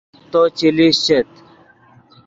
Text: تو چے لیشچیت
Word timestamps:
تو 0.31 0.41
چے 0.57 0.67
لیشچیت 0.77 1.29